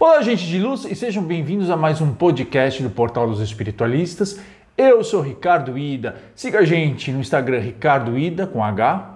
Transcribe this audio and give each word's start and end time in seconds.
Olá, 0.00 0.22
gente 0.22 0.46
de 0.46 0.60
luz, 0.60 0.84
e 0.84 0.94
sejam 0.94 1.24
bem-vindos 1.24 1.68
a 1.70 1.76
mais 1.76 2.00
um 2.00 2.14
podcast 2.14 2.80
do 2.80 2.88
Portal 2.88 3.26
dos 3.26 3.40
Espiritualistas. 3.40 4.38
Eu 4.76 5.02
sou 5.02 5.20
Ricardo 5.20 5.76
Ida. 5.76 6.14
Siga 6.36 6.60
a 6.60 6.64
gente 6.64 7.10
no 7.10 7.18
Instagram 7.18 7.58
Ricardo 7.58 8.16
Ida 8.16 8.46
com 8.46 8.62
H. 8.62 9.14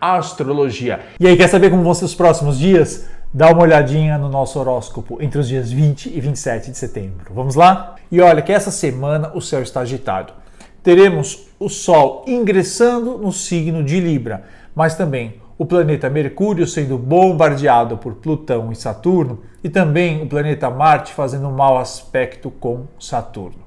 Astrologia. 0.00 1.00
E 1.20 1.26
aí, 1.26 1.36
quer 1.36 1.48
saber 1.48 1.68
como 1.68 1.82
vão 1.82 1.92
ser 1.92 2.06
os 2.06 2.14
próximos 2.14 2.58
dias? 2.58 3.06
Dá 3.34 3.50
uma 3.50 3.64
olhadinha 3.64 4.16
no 4.16 4.30
nosso 4.30 4.58
horóscopo 4.58 5.18
entre 5.20 5.38
os 5.38 5.46
dias 5.46 5.70
20 5.70 6.06
e 6.06 6.18
27 6.18 6.70
de 6.70 6.78
setembro. 6.78 7.34
Vamos 7.34 7.54
lá? 7.54 7.96
E 8.10 8.18
olha 8.22 8.40
que 8.40 8.50
essa 8.50 8.70
semana 8.70 9.30
o 9.34 9.42
céu 9.42 9.60
está 9.60 9.80
agitado. 9.80 10.32
Teremos 10.82 11.48
o 11.58 11.68
Sol 11.68 12.24
ingressando 12.26 13.18
no 13.18 13.30
signo 13.30 13.84
de 13.84 14.00
Libra, 14.00 14.44
mas 14.74 14.94
também 14.94 15.34
o 15.56 15.64
planeta 15.64 16.10
Mercúrio 16.10 16.66
sendo 16.66 16.98
bombardeado 16.98 17.96
por 17.96 18.14
Plutão 18.14 18.72
e 18.72 18.76
Saturno, 18.76 19.40
e 19.62 19.68
também 19.68 20.22
o 20.22 20.26
planeta 20.26 20.68
Marte 20.68 21.12
fazendo 21.12 21.48
um 21.48 21.52
mau 21.52 21.78
aspecto 21.78 22.50
com 22.50 22.86
Saturno. 22.98 23.62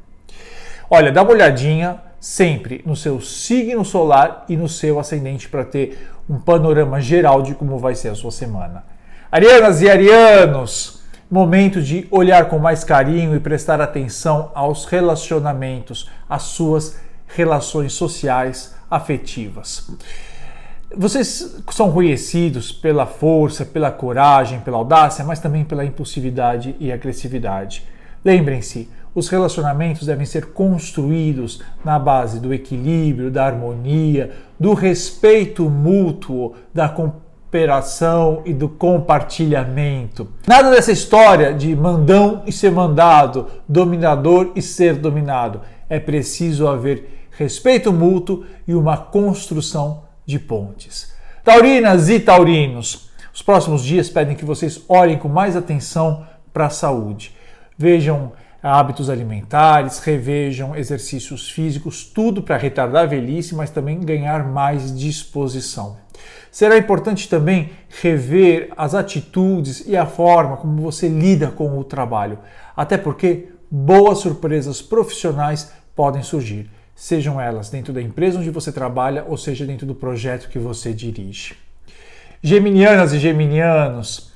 Olha, 0.89 1.11
dá 1.11 1.23
uma 1.23 1.31
olhadinha 1.31 2.01
sempre 2.19 2.81
no 2.85 2.95
seu 2.95 3.21
signo 3.21 3.85
solar 3.85 4.45
e 4.49 4.57
no 4.57 4.67
seu 4.67 4.99
ascendente 4.99 5.47
para 5.47 5.63
ter 5.63 6.09
um 6.29 6.37
panorama 6.37 6.99
geral 6.99 7.41
de 7.41 7.55
como 7.55 7.77
vai 7.77 7.95
ser 7.95 8.09
a 8.09 8.15
sua 8.15 8.31
semana. 8.31 8.83
Arianas 9.31 9.81
e 9.81 9.89
arianos, 9.89 11.01
momento 11.29 11.81
de 11.81 12.07
olhar 12.09 12.47
com 12.49 12.57
mais 12.57 12.83
carinho 12.83 13.35
e 13.35 13.39
prestar 13.39 13.81
atenção 13.81 14.51
aos 14.53 14.85
relacionamentos, 14.85 16.09
às 16.29 16.43
suas 16.43 16.99
relações 17.27 17.93
sociais, 17.93 18.75
afetivas. 18.89 19.89
Vocês 20.95 21.57
são 21.71 21.91
conhecidos 21.91 22.71
pela 22.71 23.05
força, 23.05 23.65
pela 23.65 23.91
coragem, 23.91 24.61
pela 24.61 24.77
audácia, 24.77 25.23
mas 25.25 25.39
também 25.39 25.65
pela 25.65 25.83
impulsividade 25.83 26.75
e 26.79 26.91
agressividade. 26.91 27.83
Lembrem-se, 28.23 28.89
os 29.13 29.27
relacionamentos 29.27 30.07
devem 30.07 30.25
ser 30.25 30.47
construídos 30.47 31.61
na 31.83 31.99
base 31.99 32.39
do 32.39 32.53
equilíbrio, 32.53 33.29
da 33.29 33.45
harmonia, 33.45 34.31
do 34.57 34.73
respeito 34.73 35.69
mútuo, 35.69 36.55
da 36.73 36.87
cooperação 36.87 38.41
e 38.45 38.53
do 38.53 38.69
compartilhamento. 38.69 40.29
Nada 40.47 40.71
dessa 40.71 40.93
história 40.93 41.53
de 41.53 41.75
mandão 41.75 42.43
e 42.47 42.51
ser 42.51 42.71
mandado, 42.71 43.47
dominador 43.67 44.51
e 44.55 44.61
ser 44.61 44.95
dominado. 44.95 45.61
É 45.89 45.99
preciso 45.99 46.65
haver 46.65 47.27
respeito 47.31 47.91
mútuo 47.91 48.45
e 48.65 48.73
uma 48.73 48.95
construção 48.97 50.06
de 50.27 50.37
pontes. 50.37 51.13
Taurinas 51.43 52.09
e 52.09 52.19
taurinos, 52.19 53.09
os 53.33 53.41
próximos 53.41 53.83
dias 53.83 54.09
pedem 54.09 54.35
que 54.35 54.43
vocês 54.43 54.83
olhem 54.89 55.17
com 55.17 55.29
mais 55.29 55.55
atenção 55.55 56.27
para 56.51 56.65
a 56.65 56.69
saúde. 56.69 57.33
Vejam 57.77 58.33
hábitos 58.61 59.09
alimentares, 59.09 59.99
revejam 59.99 60.75
exercícios 60.75 61.49
físicos, 61.49 62.03
tudo 62.03 62.41
para 62.41 62.57
retardar 62.57 63.03
a 63.03 63.07
velhice, 63.07 63.55
mas 63.55 63.69
também 63.69 64.01
ganhar 64.01 64.45
mais 64.45 64.93
disposição. 64.93 65.97
Será 66.51 66.77
importante 66.77 67.29
também 67.29 67.69
rever 68.01 68.69
as 68.75 68.93
atitudes 68.93 69.87
e 69.87 69.95
a 69.95 70.05
forma 70.05 70.57
como 70.57 70.81
você 70.81 71.07
lida 71.07 71.47
com 71.51 71.77
o 71.77 71.83
trabalho, 71.83 72.39
até 72.75 72.97
porque 72.97 73.49
boas 73.71 74.17
surpresas 74.17 74.81
profissionais 74.81 75.71
podem 75.95 76.23
surgir 76.23 76.69
sejam 76.97 77.39
elas 77.39 77.69
dentro 77.69 77.93
da 77.93 78.01
empresa 78.01 78.39
onde 78.39 78.49
você 78.49 78.71
trabalha 78.71 79.23
ou 79.27 79.37
seja 79.37 79.67
dentro 79.67 79.85
do 79.85 79.93
projeto 79.93 80.49
que 80.49 80.57
você 80.57 80.91
dirige. 80.91 81.55
Geminianas 82.41 83.13
e 83.13 83.19
geminianos, 83.19 84.33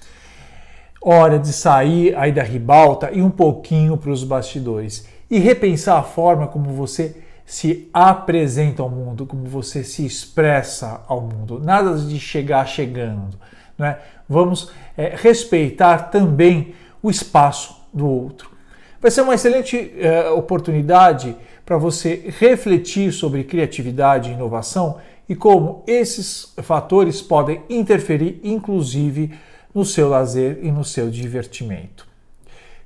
hora 1.01 1.39
de 1.39 1.51
sair 1.51 2.15
aí 2.15 2.31
da 2.31 2.43
ribalta 2.43 3.09
e 3.11 3.19
um 3.19 3.31
pouquinho 3.31 3.97
para 3.97 4.11
os 4.11 4.23
bastidores 4.23 5.07
e 5.27 5.39
repensar 5.39 5.97
a 5.97 6.03
forma 6.03 6.47
como 6.47 6.69
você 6.69 7.23
se 7.47 7.89
apresenta 7.91 8.83
ao 8.83 8.89
mundo, 8.91 9.25
como 9.25 9.45
você 9.45 9.83
se 9.83 10.05
expressa 10.05 11.01
ao 11.07 11.19
mundo. 11.19 11.59
Nada 11.59 11.97
de 11.97 12.19
chegar 12.19 12.67
chegando. 12.67 13.39
Né? 13.75 13.97
Vamos 14.29 14.71
é, 14.95 15.15
respeitar 15.15 16.11
também 16.11 16.75
o 17.01 17.09
espaço 17.09 17.75
do 17.91 18.07
outro. 18.07 18.51
Vai 19.01 19.09
ser 19.09 19.21
uma 19.21 19.33
excelente 19.33 19.95
é, 19.97 20.29
oportunidade 20.29 21.35
para 21.71 21.77
você 21.77 22.33
refletir 22.37 23.13
sobre 23.13 23.45
criatividade 23.45 24.29
e 24.29 24.33
inovação 24.33 24.97
e 25.29 25.33
como 25.33 25.85
esses 25.87 26.53
fatores 26.57 27.21
podem 27.21 27.63
interferir, 27.69 28.41
inclusive, 28.43 29.39
no 29.73 29.85
seu 29.85 30.09
lazer 30.09 30.59
e 30.63 30.69
no 30.69 30.83
seu 30.83 31.09
divertimento. 31.09 32.05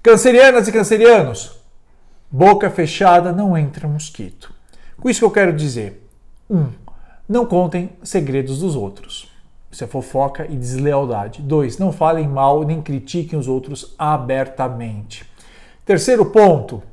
Cancerianas 0.03 0.68
e 0.68 0.72
cancerianos, 0.72 1.57
boca 2.29 2.69
fechada 2.69 3.31
não 3.31 3.57
entra 3.57 3.88
mosquito. 3.88 4.53
Com 5.01 5.09
isso 5.09 5.22
que 5.22 5.25
eu 5.25 5.31
quero 5.31 5.53
dizer: 5.53 6.07
1. 6.47 6.56
Um, 6.56 6.69
não 7.28 7.44
contem 7.44 7.90
segredos 8.03 8.59
dos 8.59 8.75
outros. 8.75 9.28
Isso 9.72 9.84
é 9.84 9.88
fofoca 9.88 10.45
e 10.45 10.56
deslealdade. 10.56 11.41
2. 11.41 11.79
Não 11.79 11.91
falem 11.91 12.28
mal 12.28 12.63
nem 12.63 12.84
critiquem 12.84 13.40
os 13.40 13.47
outros 13.47 13.95
abertamente. 13.97 15.25
Terceiro 15.84 16.28
ponto, 16.28 16.84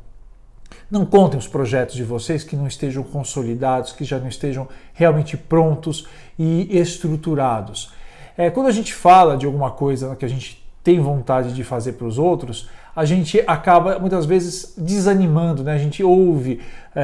não 0.93 1.07
contem 1.07 1.39
os 1.39 1.49
projetos 1.49 1.95
de 1.95 2.05
vocês 2.05 2.45
que 2.45 2.55
não 2.55 2.67
estejam 2.67 3.03
consolidados, 3.03 3.93
que 3.93 4.05
já 4.05 4.19
não 4.19 4.29
estejam 4.29 4.69
realmente 4.93 5.39
prontos 5.39 6.07
e 6.39 6.69
estruturados. 6.79 7.95
É, 8.37 8.51
quando 8.51 8.67
a 8.67 8.71
gente 8.71 8.93
fala 8.93 9.35
de 9.35 9.47
alguma 9.47 9.71
coisa 9.71 10.15
que 10.15 10.25
a 10.27 10.29
gente 10.29 10.63
tem 10.85 11.01
vontade 11.01 11.55
de 11.55 11.65
fazer 11.65 11.93
para 11.93 12.07
os 12.07 12.19
outros, 12.19 12.69
a 12.95 13.07
gente 13.07 13.43
acaba 13.47 13.99
muitas 13.99 14.27
vezes 14.27 14.75
desanimando, 14.77 15.65
né? 15.65 15.73
a 15.73 15.79
gente 15.79 16.03
ouve 16.03 16.61
é, 16.95 17.01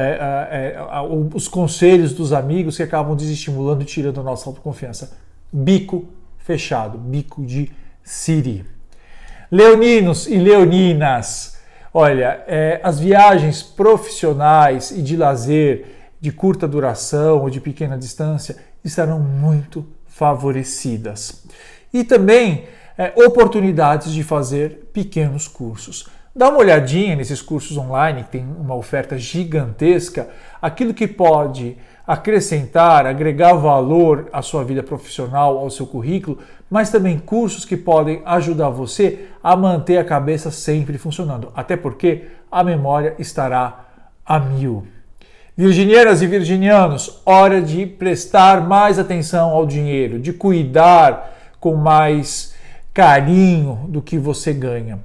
é, 0.51 0.75
é 0.75 1.01
os 1.33 1.47
conselhos 1.47 2.13
dos 2.13 2.31
amigos 2.31 2.77
que 2.77 2.83
acabam 2.83 3.15
desestimulando 3.15 3.81
e 3.81 3.85
tirando 3.85 4.19
a 4.19 4.23
nossa 4.23 4.47
autoconfiança. 4.47 5.17
Bico 5.51 6.05
fechado, 6.37 6.95
bico 6.95 7.43
de 7.43 7.71
Siri. 8.03 8.63
Leoninos 9.51 10.27
e 10.27 10.37
leoninas, 10.37 11.58
Olha, 11.93 12.43
é, 12.47 12.79
as 12.83 12.99
viagens 12.99 13.63
profissionais 13.63 14.91
e 14.91 15.01
de 15.01 15.17
lazer 15.17 15.85
de 16.21 16.31
curta 16.31 16.67
duração 16.67 17.41
ou 17.41 17.49
de 17.49 17.59
pequena 17.59 17.97
distância 17.97 18.57
estarão 18.83 19.19
muito 19.19 19.85
favorecidas. 20.05 21.45
E 21.93 22.03
também 22.03 22.67
é, 22.97 23.13
oportunidades 23.15 24.11
de 24.11 24.23
fazer 24.23 24.89
pequenos 24.93 25.47
cursos. 25.47 26.07
Dá 26.39 26.47
uma 26.47 26.59
olhadinha 26.59 27.17
nesses 27.17 27.41
cursos 27.41 27.75
online, 27.75 28.23
que 28.23 28.29
tem 28.29 28.45
uma 28.45 28.73
oferta 28.73 29.17
gigantesca, 29.17 30.29
aquilo 30.61 30.93
que 30.93 31.05
pode 31.05 31.75
acrescentar, 32.07 33.05
agregar 33.05 33.55
valor 33.55 34.29
à 34.31 34.41
sua 34.41 34.63
vida 34.63 34.81
profissional, 34.81 35.57
ao 35.57 35.69
seu 35.69 35.85
currículo, 35.85 36.37
mas 36.71 36.89
também 36.89 37.19
cursos 37.19 37.65
que 37.65 37.75
podem 37.75 38.21
ajudar 38.23 38.69
você 38.69 39.27
a 39.43 39.53
manter 39.53 39.97
a 39.97 40.05
cabeça 40.05 40.49
sempre 40.49 40.97
funcionando, 40.97 41.51
até 41.53 41.75
porque 41.75 42.29
a 42.49 42.63
memória 42.63 43.15
estará 43.19 43.87
a 44.25 44.39
mil. 44.39 44.87
Virginianas 45.57 46.21
e 46.21 46.27
virginianos, 46.27 47.21
hora 47.25 47.61
de 47.61 47.85
prestar 47.85 48.65
mais 48.65 48.97
atenção 48.97 49.49
ao 49.49 49.65
dinheiro, 49.65 50.17
de 50.17 50.31
cuidar 50.31 51.33
com 51.59 51.75
mais 51.75 52.55
carinho 52.93 53.87
do 53.89 54.01
que 54.01 54.17
você 54.17 54.53
ganha. 54.53 54.99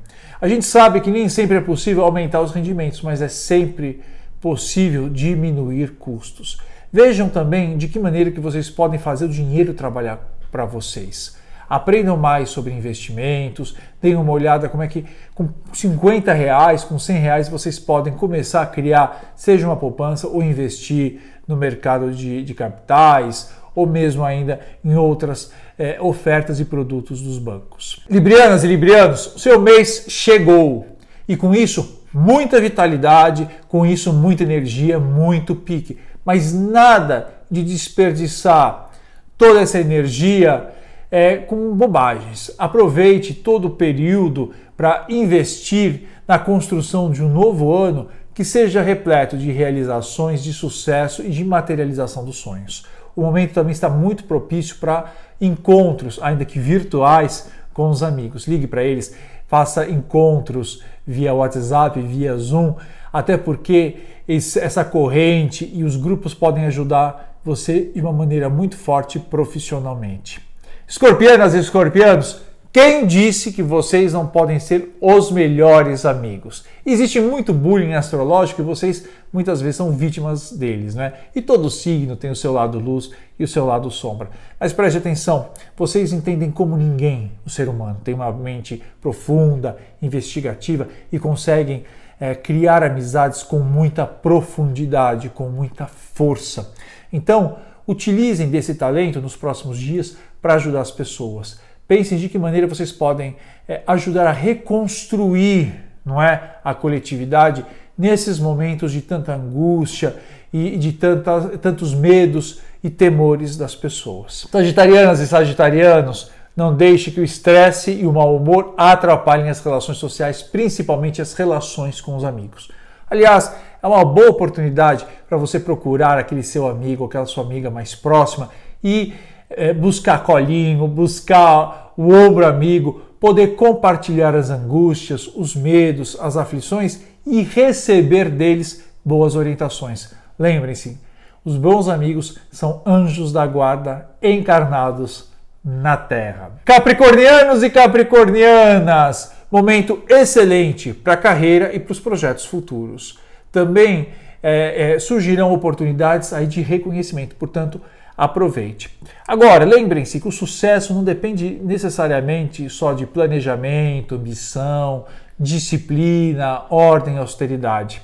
A 0.45 0.47
gente 0.47 0.67
sabe 0.67 1.01
que 1.01 1.11
nem 1.11 1.27
sempre 1.27 1.57
é 1.57 1.61
possível 1.63 2.05
aumentar 2.05 2.43
os 2.43 2.53
rendimentos, 2.53 3.01
mas 3.01 3.23
é 3.23 3.29
sempre 3.29 4.03
possível 4.43 5.09
diminuir 5.09 5.93
custos. 5.93 6.59
Vejam 6.93 7.31
também 7.31 7.79
de 7.79 7.89
que 7.89 7.99
maneira 7.99 8.31
que 8.31 8.41
vocês 8.41 8.69
podem 8.69 8.99
fazer 8.99 9.25
o 9.25 9.29
dinheiro 9.31 9.73
trabalhar 9.73 10.21
para 10.53 10.67
vocês. 10.67 11.39
Aprendam 11.67 12.19
mais 12.19 12.51
sobre 12.51 12.75
investimentos, 12.75 13.75
deem 14.03 14.17
uma 14.17 14.33
olhada 14.33 14.69
como 14.69 14.83
é 14.83 14.87
que 14.87 15.07
com 15.35 15.49
50 15.73 16.31
reais, 16.35 16.85
com 16.85 16.99
100 16.99 17.17
reais 17.17 17.49
vocês 17.49 17.79
podem 17.79 18.13
começar 18.13 18.61
a 18.61 18.67
criar, 18.67 19.33
seja 19.35 19.67
uma 19.67 19.77
poupança 19.77 20.29
ou 20.29 20.43
investir 20.43 21.23
no 21.49 21.57
mercado 21.57 22.13
de, 22.13 22.43
de 22.45 22.53
capitais 22.53 23.51
ou 23.75 23.87
mesmo 23.87 24.25
ainda 24.25 24.61
em 24.85 24.95
outras 24.95 25.53
é, 25.79 25.99
ofertas 26.01 26.61
e 26.61 26.65
produtos 26.65 27.21
dos 27.21 27.39
bancos. 27.39 28.01
Librianas 28.09 28.65
e 28.65 28.67
librianos, 28.67 29.35
seu 29.39 29.61
mês 29.61 30.07
chegou 30.09 30.87
e 31.29 31.37
com 31.37 31.55
isso 31.55 32.03
muita 32.13 32.61
vitalidade, 32.61 33.49
com 33.69 33.85
isso 33.85 34.13
muita 34.13 34.45
energia, 34.45 35.01
muito 35.01 35.55
pique 35.55 35.99
mas 36.25 36.53
nada 36.53 37.35
de 37.51 37.63
desperdiçar 37.63 38.91
toda 39.37 39.61
essa 39.61 39.79
energia 39.79 40.71
é, 41.11 41.37
com 41.37 41.75
bobagens. 41.75 42.51
Aproveite 42.59 43.35
todo 43.35 43.67
o 43.67 43.71
período 43.71 44.53
para 44.77 45.07
investir 45.09 46.09
na 46.27 46.39
construção 46.39 47.11
de 47.11 47.23
um 47.23 47.29
novo 47.29 47.73
ano 47.73 48.09
que 48.33 48.45
seja 48.45 48.83
repleto 48.83 49.37
de 49.37 49.53
realizações, 49.53 50.43
de 50.43 50.53
sucesso 50.53 51.23
e 51.23 51.31
de 51.31 51.45
materialização 51.45 52.25
dos 52.25 52.37
sonhos. 52.37 52.85
O 53.17 53.23
momento 53.23 53.53
também 53.53 53.73
está 53.73 53.89
muito 53.89 54.25
propício 54.25 54.77
para 54.77 55.13
encontros, 55.41 56.19
ainda 56.23 56.45
que 56.45 56.59
virtuais, 56.59 57.51
com 57.73 57.91
os 57.91 58.03
amigos. 58.03 58.47
Ligue 58.47 58.67
para 58.67 58.83
eles, 58.83 59.15
faça 59.47 59.89
encontros 59.89 60.83
via 61.07 61.35
WhatsApp, 61.35 62.01
via 62.01 62.37
Zoom, 62.37 62.75
até 63.13 63.37
porque 63.37 63.99
essa 64.29 64.85
corrente 64.85 65.71
e 65.73 65.85
os 65.85 65.97
grupos 65.97 66.35
podem 66.35 66.65
ajudar 66.67 67.39
você 67.45 67.91
de 67.95 68.01
uma 68.01 68.13
maneira 68.13 68.49
muito 68.49 68.77
forte 68.77 69.19
profissionalmente. 69.19 70.41
Escorpianas 70.89 71.55
e 71.55 71.59
escorpianos, 71.59 72.41
quem 72.75 73.07
disse 73.07 73.53
que 73.53 73.63
vocês 73.63 74.13
não 74.13 74.27
podem 74.27 74.59
ser 74.59 74.97
os 75.01 75.31
melhores 75.31 76.05
amigos? 76.05 76.65
Existe 76.85 77.21
muito 77.21 77.55
bullying 77.55 77.93
astrológico 77.93 78.61
e 78.61 78.65
vocês 78.65 79.07
muitas 79.33 79.61
vezes 79.61 79.77
são 79.77 79.93
vítimas 79.93 80.51
deles, 80.51 80.93
né? 80.93 81.13
E 81.37 81.41
todo 81.41 81.71
signo 81.71 82.17
tem 82.17 82.33
o 82.33 82.35
seu 82.35 82.53
lado 82.53 82.81
luz 82.81 83.13
e 83.39 83.45
o 83.45 83.47
seu 83.47 83.65
lado 83.65 83.93
sombra. 83.93 84.29
Mas 84.59 84.73
preste 84.73 84.99
atenção, 84.99 85.51
vocês 85.77 86.13
entendem 86.13 86.51
como 86.51 86.77
ninguém 86.77 87.31
o 87.47 87.49
ser 87.49 87.69
humano 87.69 88.01
tem 88.03 88.13
uma 88.13 88.33
mente 88.33 88.83
profunda, 89.01 89.79
investigativa 90.03 90.89
e 91.13 91.19
conseguem 91.21 91.85
é, 92.19 92.35
criar 92.35 92.83
amizades 92.83 93.45
com 93.45 93.61
muita 93.61 94.05
profundidade, 94.05 95.29
com 95.29 95.49
muita 95.49 95.87
força. 95.87 96.75
Então, 97.13 97.57
utilizem 97.87 98.51
desse 98.51 98.75
talento 98.75 99.21
nos 99.21 99.37
próximos 99.37 99.79
dias 99.79 100.17
para 100.43 100.55
ajudar 100.55 100.81
as 100.81 100.91
pessoas. 100.91 101.63
Pensem 101.87 102.19
de 102.19 102.29
que 102.29 102.39
maneira 102.39 102.67
vocês 102.67 102.91
podem 102.91 103.37
é, 103.69 103.83
ajudar 103.87 104.27
a 104.27 104.33
reconstruir 104.33 105.73
não 106.05 106.23
é, 106.23 106.57
a 106.63 106.75
coletividade 106.75 107.65
nesses 107.97 108.39
momentos 108.39 108.93
de 108.93 109.01
tanta 109.01 109.35
angústia 109.35 110.17
e 110.53 110.77
de 110.77 110.93
tanta, 110.93 111.59
tantos 111.59 111.95
medos 111.95 112.61
e 112.83 112.91
temores 112.91 113.57
das 113.57 113.75
pessoas. 113.75 114.47
Sagitarianas 114.51 115.21
e 115.21 115.27
sagitarianos, 115.27 116.31
não 116.57 116.77
deixe 116.77 117.11
que 117.11 117.21
o 117.21 117.25
estresse 117.25 117.91
e 117.91 118.07
o 118.07 118.13
mau 118.13 118.37
humor 118.37 118.75
atrapalhem 118.77 119.51
as 119.51 119.61
relações 119.61 119.99
sociais, 119.99 120.43
principalmente 120.43 121.21
as 121.21 121.35
relações 121.35 122.01
com 122.01 122.15
os 122.15 122.25
amigos. 122.25 122.71
Aliás, 123.11 123.53
é 123.83 123.87
uma 123.87 124.05
boa 124.05 124.31
oportunidade 124.31 125.05
para 125.29 125.37
você 125.37 125.59
procurar 125.59 126.17
aquele 126.17 126.43
seu 126.43 126.69
amigo, 126.69 127.05
aquela 127.05 127.27
sua 127.27 127.43
amiga 127.43 127.71
mais 127.71 127.95
próxima 127.95 128.51
e 128.83 129.13
é, 129.57 129.73
buscar 129.73 130.23
colinho, 130.23 130.87
buscar 130.87 131.93
o 131.97 132.13
ombro 132.13 132.47
amigo, 132.47 133.01
poder 133.21 133.57
compartilhar 133.57 134.35
as 134.35 134.51
angústias, 134.51 135.31
os 135.35 135.55
medos, 135.55 136.17
as 136.21 136.37
aflições 136.37 137.01
e 137.27 137.43
receber 137.43 138.29
deles 138.29 138.85
boas 139.05 139.35
orientações. 139.35 140.13
Lembrem-se, 140.39 140.99
os 141.45 141.57
bons 141.57 141.89
amigos 141.89 142.39
são 142.51 142.83
anjos 142.87 143.33
da 143.33 143.47
guarda 143.47 144.11
encarnados 144.23 145.31
na 145.65 145.97
Terra. 145.97 146.53
Capricornianos 146.65 147.63
e 147.63 147.71
capricornianas, 147.71 149.33
momento 149.51 150.03
excelente 150.09 150.93
para 150.93 151.15
a 151.15 151.19
carreira 151.19 151.75
e 151.75 151.79
para 151.79 151.93
os 151.93 152.01
projetos 152.01 152.45
futuros. 152.45 153.19
Também 153.51 154.09
é, 154.43 154.95
é, 154.95 154.99
surgirão 154.99 155.53
oportunidades 155.53 156.33
aí 156.33 156.47
de 156.47 156.61
reconhecimento, 156.61 157.35
portanto, 157.37 157.81
aproveite. 158.17 158.97
Agora, 159.27 159.65
lembrem-se 159.65 160.21
que 160.21 160.29
o 160.29 160.33
sucesso 160.33 160.95
não 160.95 161.03
depende 161.03 161.61
necessariamente 161.63 162.69
só 162.71 162.93
de 162.93 163.07
planejamento, 163.07 164.15
ambição, 164.15 165.05
disciplina, 165.39 166.63
ordem, 166.71 167.19
austeridade. 167.19 168.01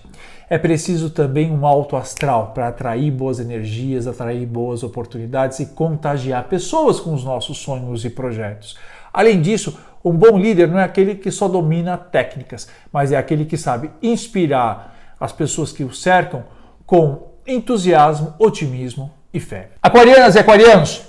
É 0.48 0.58
preciso 0.58 1.10
também 1.10 1.48
um 1.48 1.64
alto 1.64 1.96
astral 1.96 2.50
para 2.52 2.68
atrair 2.68 3.12
boas 3.12 3.38
energias, 3.38 4.08
atrair 4.08 4.44
boas 4.46 4.82
oportunidades 4.82 5.60
e 5.60 5.66
contagiar 5.66 6.48
pessoas 6.48 6.98
com 6.98 7.14
os 7.14 7.22
nossos 7.22 7.58
sonhos 7.58 8.04
e 8.04 8.10
projetos. 8.10 8.76
Além 9.12 9.40
disso, 9.40 9.78
um 10.04 10.12
bom 10.12 10.36
líder 10.36 10.66
não 10.66 10.80
é 10.80 10.82
aquele 10.82 11.14
que 11.14 11.30
só 11.30 11.46
domina 11.46 11.96
técnicas, 11.96 12.68
mas 12.92 13.12
é 13.12 13.16
aquele 13.16 13.44
que 13.44 13.56
sabe 13.56 13.92
inspirar 14.02 15.14
as 15.20 15.32
pessoas 15.32 15.70
que 15.70 15.84
o 15.84 15.94
cercam 15.94 16.42
com 16.84 17.28
entusiasmo, 17.46 18.34
otimismo 18.38 19.19
e 19.32 19.40
fé. 19.40 19.70
Aquarianas 19.82 20.34
e 20.34 20.38
aquarianos, 20.38 21.02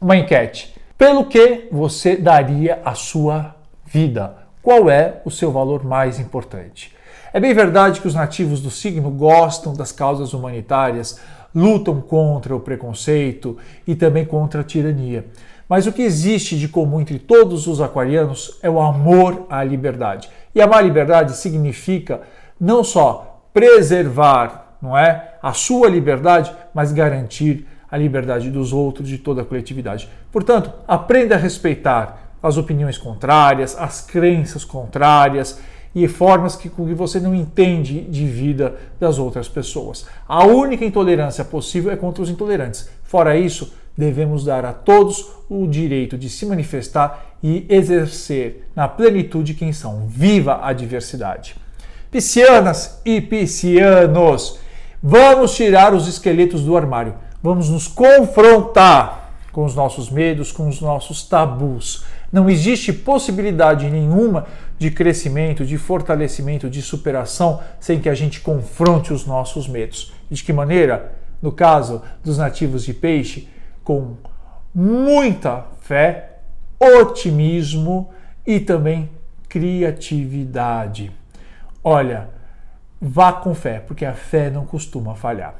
uma 0.00 0.16
enquete. 0.16 0.74
Pelo 0.96 1.24
que 1.24 1.68
você 1.72 2.16
daria 2.16 2.80
a 2.84 2.94
sua 2.94 3.54
vida? 3.86 4.36
Qual 4.62 4.90
é 4.90 5.22
o 5.24 5.30
seu 5.30 5.50
valor 5.50 5.84
mais 5.84 6.20
importante? 6.20 6.94
É 7.32 7.40
bem 7.40 7.54
verdade 7.54 8.00
que 8.00 8.08
os 8.08 8.14
nativos 8.14 8.60
do 8.60 8.70
signo 8.70 9.10
gostam 9.10 9.72
das 9.72 9.92
causas 9.92 10.34
humanitárias, 10.34 11.18
lutam 11.54 12.00
contra 12.00 12.54
o 12.54 12.60
preconceito 12.60 13.56
e 13.86 13.94
também 13.94 14.24
contra 14.24 14.60
a 14.60 14.64
tirania. 14.64 15.24
Mas 15.68 15.86
o 15.86 15.92
que 15.92 16.02
existe 16.02 16.58
de 16.58 16.66
comum 16.66 17.00
entre 17.00 17.18
todos 17.18 17.68
os 17.68 17.80
aquarianos 17.80 18.58
é 18.60 18.68
o 18.68 18.80
amor 18.80 19.46
à 19.48 19.62
liberdade. 19.62 20.28
E 20.52 20.60
amar 20.60 20.80
a 20.80 20.82
liberdade 20.82 21.36
significa 21.36 22.22
não 22.60 22.82
só 22.82 23.40
preservar, 23.54 24.59
não 24.80 24.96
é, 24.96 25.34
a 25.42 25.52
sua 25.52 25.88
liberdade, 25.88 26.52
mas 26.74 26.92
garantir 26.92 27.66
a 27.90 27.96
liberdade 27.96 28.50
dos 28.50 28.72
outros, 28.72 29.08
de 29.08 29.18
toda 29.18 29.42
a 29.42 29.44
coletividade. 29.44 30.08
Portanto, 30.30 30.72
aprenda 30.86 31.34
a 31.34 31.38
respeitar 31.38 32.30
as 32.42 32.56
opiniões 32.56 32.96
contrárias, 32.96 33.76
as 33.78 34.00
crenças 34.00 34.64
contrárias 34.64 35.60
e 35.94 36.06
formas 36.06 36.54
que, 36.54 36.68
que 36.68 36.94
você 36.94 37.18
não 37.18 37.34
entende 37.34 38.02
de 38.02 38.24
vida 38.24 38.76
das 38.98 39.18
outras 39.18 39.48
pessoas. 39.48 40.06
A 40.26 40.46
única 40.46 40.84
intolerância 40.84 41.44
possível 41.44 41.90
é 41.90 41.96
contra 41.96 42.22
os 42.22 42.30
intolerantes. 42.30 42.88
Fora 43.02 43.36
isso, 43.36 43.74
devemos 43.96 44.44
dar 44.44 44.64
a 44.64 44.72
todos 44.72 45.26
o 45.48 45.66
direito 45.66 46.16
de 46.16 46.30
se 46.30 46.46
manifestar 46.46 47.36
e 47.42 47.66
exercer 47.68 48.68
na 48.74 48.86
plenitude 48.86 49.54
quem 49.54 49.72
são. 49.72 50.06
Viva 50.06 50.60
a 50.62 50.72
diversidade! 50.72 51.56
Piscianas 52.10 53.00
e 53.04 53.20
piscianos, 53.20 54.59
vamos 55.02 55.54
tirar 55.54 55.94
os 55.94 56.06
esqueletos 56.06 56.62
do 56.62 56.76
armário 56.76 57.14
vamos 57.42 57.68
nos 57.68 57.88
confrontar 57.88 59.32
com 59.52 59.64
os 59.64 59.74
nossos 59.74 60.10
medos, 60.10 60.52
com 60.52 60.68
os 60.68 60.80
nossos 60.80 61.22
tabus. 61.22 62.04
Não 62.30 62.48
existe 62.48 62.92
possibilidade 62.92 63.90
nenhuma 63.90 64.46
de 64.78 64.90
crescimento, 64.90 65.64
de 65.64 65.76
fortalecimento, 65.76 66.70
de 66.70 66.80
superação 66.80 67.60
sem 67.80 68.00
que 68.00 68.08
a 68.08 68.14
gente 68.14 68.40
confronte 68.40 69.12
os 69.12 69.26
nossos 69.26 69.66
medos. 69.66 70.12
de 70.30 70.44
que 70.44 70.52
maneira? 70.52 71.12
No 71.42 71.50
caso 71.50 72.02
dos 72.22 72.38
nativos 72.38 72.84
de 72.84 72.94
peixe, 72.94 73.48
com 73.82 74.16
muita 74.74 75.66
fé, 75.80 76.36
otimismo 76.78 78.10
e 78.46 78.60
também 78.60 79.10
criatividade. 79.48 81.10
Olha, 81.82 82.28
vá 83.00 83.32
com 83.32 83.54
fé, 83.54 83.80
porque 83.80 84.04
a 84.04 84.12
fé 84.12 84.50
não 84.50 84.66
costuma 84.66 85.14
falhar. 85.14 85.54